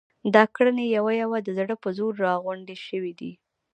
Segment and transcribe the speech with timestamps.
[0.33, 3.31] دا ګړنی یوه یوه د زړه په زور را غونډې شوې دي.